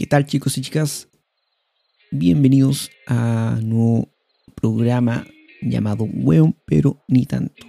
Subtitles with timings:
[0.00, 1.08] ¿Qué tal chicos y chicas?
[2.10, 4.08] Bienvenidos a un nuevo
[4.54, 5.26] programa
[5.60, 7.66] llamado Weón pero ni tanto.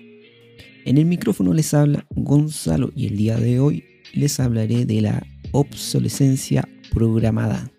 [0.85, 3.83] En el micrófono les habla Gonzalo y el día de hoy
[4.13, 7.69] les hablaré de la obsolescencia programada.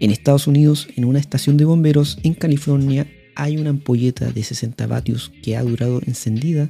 [0.00, 3.06] En Estados Unidos, en una estación de bomberos en California,
[3.36, 6.68] hay una ampolleta de 60 vatios que ha durado encendida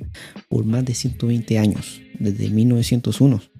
[0.50, 3.55] por más de 120 años, desde 1901.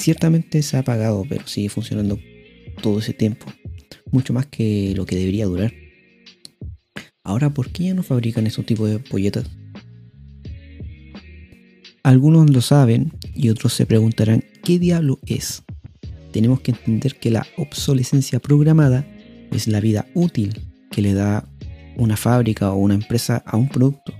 [0.00, 2.18] Ciertamente se ha apagado, pero sigue funcionando
[2.82, 3.44] todo ese tiempo,
[4.10, 5.74] mucho más que lo que debería durar.
[7.22, 9.44] Ahora, ¿por qué ya no fabrican esos tipos de ampolletas?
[12.02, 15.64] Algunos lo saben y otros se preguntarán qué diablo es.
[16.32, 19.06] Tenemos que entender que la obsolescencia programada
[19.52, 20.58] es la vida útil
[20.90, 21.46] que le da
[21.98, 24.14] una fábrica o una empresa a un producto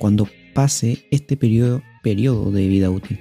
[0.00, 3.20] cuando pase este periodo de vida útil.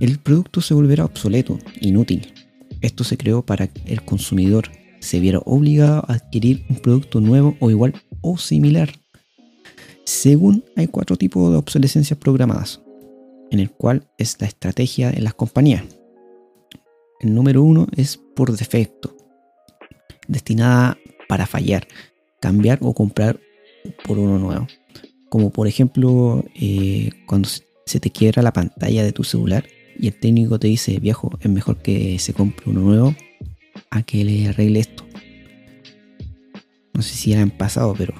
[0.00, 2.32] El producto se volverá obsoleto, inútil.
[2.80, 7.56] Esto se creó para que el consumidor se viera obligado a adquirir un producto nuevo
[7.58, 8.92] o igual o similar.
[10.04, 12.80] Según hay cuatro tipos de obsolescencias programadas,
[13.50, 15.82] en el cual es la estrategia de las compañías.
[17.20, 19.16] El número uno es por defecto,
[20.28, 20.96] destinada
[21.28, 21.88] para fallar,
[22.40, 23.40] cambiar o comprar
[24.04, 24.68] por uno nuevo.
[25.28, 27.48] Como por ejemplo eh, cuando
[27.84, 29.66] se te quiebra la pantalla de tu celular
[29.98, 33.14] y el técnico te dice, viejo, es mejor que se compre uno nuevo
[33.90, 35.04] a que le arregle esto.
[36.94, 38.14] No sé si han pasado, pero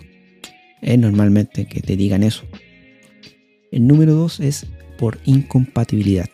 [0.83, 2.45] es normalmente que te digan eso.
[3.70, 4.67] El número dos es
[4.98, 6.29] por incompatibilidad,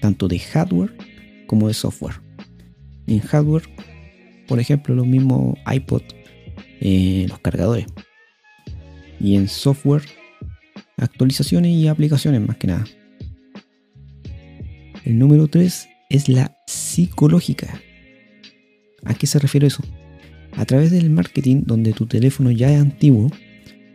[0.00, 0.96] tanto de hardware
[1.46, 2.20] como de software.
[3.06, 3.64] En hardware,
[4.48, 6.02] por ejemplo, lo mismo iPod
[6.80, 7.86] eh, los cargadores.
[9.18, 10.02] Y en software,
[10.96, 12.84] actualizaciones y aplicaciones más que nada.
[15.06, 17.80] El número 3 es la psicológica.
[19.04, 19.84] ¿A qué se refiere eso?
[20.56, 23.30] A través del marketing donde tu teléfono ya es antiguo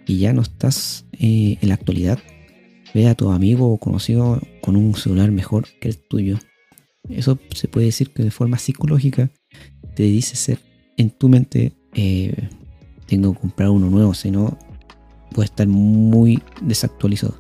[0.07, 2.17] y ya no estás eh, en la actualidad,
[2.93, 6.37] ve a tu amigo o conocido con un celular mejor que el tuyo.
[7.09, 9.29] Eso se puede decir que de forma psicológica
[9.95, 10.59] te dice ser
[10.95, 12.47] en tu mente eh,
[13.05, 14.57] tengo que comprar uno nuevo, si no
[15.33, 17.35] puede estar muy desactualizado.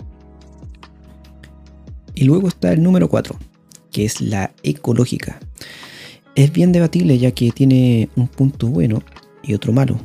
[2.13, 3.39] Y luego está el número 4,
[3.91, 5.39] que es la ecológica.
[6.35, 9.03] Es bien debatible ya que tiene un punto bueno
[9.43, 9.99] y otro malo.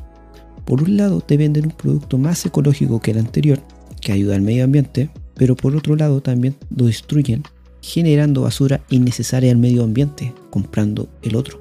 [0.65, 3.61] Por un lado te venden un producto más ecológico que el anterior,
[4.01, 7.45] que ayuda al medio ambiente, pero por otro lado también lo destruyen,
[7.81, 11.61] generando basura innecesaria al medio ambiente, comprando el otro.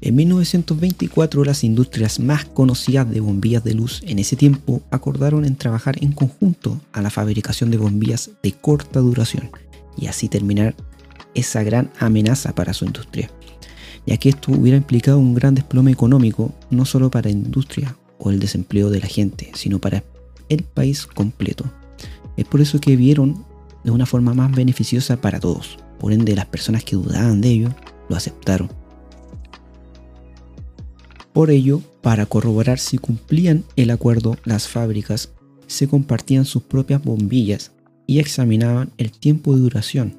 [0.00, 5.56] En 1924 las industrias más conocidas de bombillas de luz en ese tiempo acordaron en
[5.56, 9.50] trabajar en conjunto a la fabricación de bombillas de corta duración
[9.96, 10.76] y así terminar
[11.34, 13.28] esa gran amenaza para su industria,
[14.06, 18.30] ya que esto hubiera implicado un gran desplome económico no solo para la industria o
[18.30, 20.04] el desempleo de la gente, sino para
[20.48, 21.64] el país completo.
[22.36, 23.44] Es por eso que vieron
[23.82, 25.78] de una forma más beneficiosa para todos.
[25.98, 27.74] Por ende, las personas que dudaban de ello
[28.08, 28.70] lo aceptaron
[31.38, 35.30] por ello, para corroborar si cumplían el acuerdo, las fábricas
[35.68, 37.70] se compartían sus propias bombillas
[38.08, 40.16] y examinaban el tiempo de duración.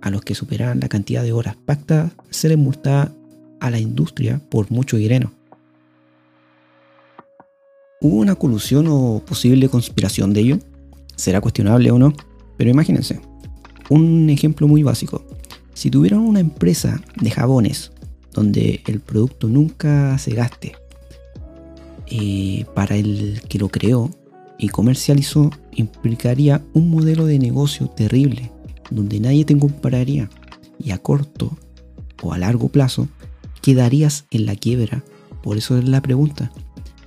[0.00, 3.10] A los que superaban la cantidad de horas pactadas se les multaba
[3.58, 5.32] a la industria por mucho dinero.
[8.00, 10.58] ¿Hubo una colusión o posible conspiración de ello?
[11.16, 12.14] ¿Será cuestionable o no?
[12.56, 13.20] Pero imagínense,
[13.88, 15.24] un ejemplo muy básico.
[15.74, 17.90] Si tuvieran una empresa de jabones
[18.32, 20.76] donde el producto nunca se gaste.
[22.06, 24.10] Eh, para el que lo creó
[24.58, 28.50] y comercializó implicaría un modelo de negocio terrible,
[28.90, 30.28] donde nadie te compraría
[30.78, 31.56] y a corto
[32.20, 33.08] o a largo plazo
[33.62, 35.04] quedarías en la quiebra.
[35.42, 36.50] Por eso es la pregunta,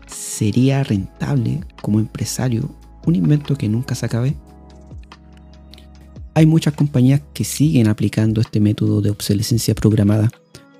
[0.07, 2.73] ¿sería rentable como empresario
[3.05, 4.35] un invento que nunca se acabe?
[6.33, 10.31] Hay muchas compañías que siguen aplicando este método de obsolescencia programada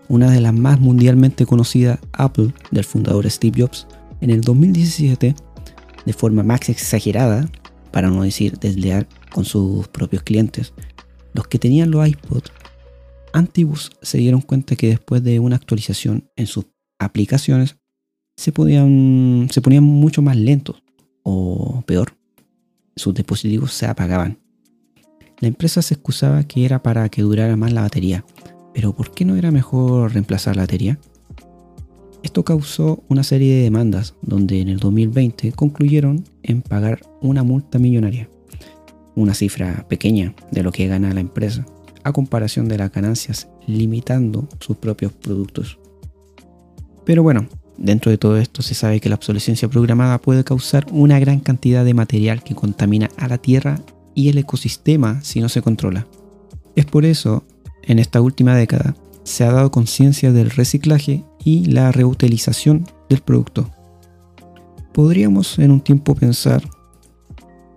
[0.10, 3.88] una de las más mundialmente conocidas, Apple, del fundador Steve Jobs,
[4.22, 5.36] en el 2017,
[6.06, 7.50] de forma más exagerada,
[7.92, 10.74] para no decir desleal, con sus propios clientes,
[11.34, 12.44] los que tenían los iPod
[13.34, 16.66] antiguos se dieron cuenta que después de una actualización en sus
[17.00, 17.76] aplicaciones,
[18.38, 20.82] se, podían, se ponían mucho más lentos
[21.24, 22.16] o peor,
[22.96, 24.40] sus dispositivos se apagaban.
[25.40, 28.24] La empresa se excusaba que era para que durara más la batería,
[28.74, 31.00] pero ¿por qué no era mejor reemplazar la batería?
[32.24, 37.80] Esto causó una serie de demandas donde en el 2020 concluyeron en pagar una multa
[37.80, 38.30] millonaria,
[39.16, 41.66] una cifra pequeña de lo que gana la empresa,
[42.04, 45.78] a comparación de las ganancias, limitando sus propios productos.
[47.06, 47.48] Pero bueno,
[47.78, 51.84] dentro de todo esto se sabe que la obsolescencia programada puede causar una gran cantidad
[51.84, 53.81] de material que contamina a la tierra
[54.16, 56.08] y el ecosistema si no se controla.
[56.76, 57.44] Es por eso,
[57.83, 63.69] en esta última década, se ha dado conciencia del reciclaje y la reutilización del producto.
[64.94, 66.63] Podríamos en un tiempo pensar,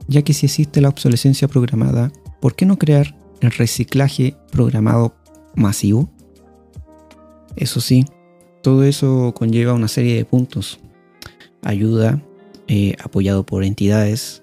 [0.08, 5.14] ya que si existe la obsolescencia programada, ¿por qué no crear el reciclaje programado
[5.54, 6.10] masivo?
[7.56, 8.04] Eso sí,
[8.62, 10.78] todo eso conlleva una serie de puntos.
[11.62, 12.22] Ayuda
[12.68, 14.42] eh, apoyado por entidades,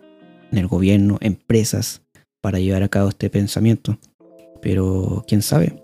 [0.52, 2.02] en el gobierno, empresas,
[2.42, 3.98] para llevar a cabo este pensamiento.
[4.64, 5.84] Pero quién sabe,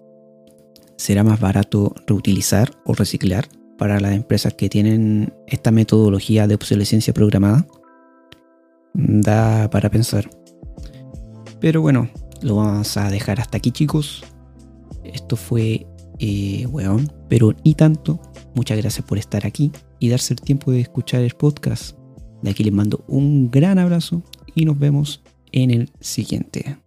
[0.95, 3.47] ¿será más barato reutilizar o reciclar
[3.77, 7.67] para las empresas que tienen esta metodología de obsolescencia programada?
[8.93, 10.29] Da para pensar.
[11.59, 12.09] Pero bueno,
[12.41, 14.23] lo vamos a dejar hasta aquí chicos.
[15.03, 15.85] Esto fue,
[16.19, 18.21] eh, weón, pero ni tanto.
[18.55, 21.97] Muchas gracias por estar aquí y darse el tiempo de escuchar el podcast.
[22.41, 24.23] De aquí les mando un gran abrazo
[24.55, 25.21] y nos vemos
[25.51, 26.77] en el siguiente.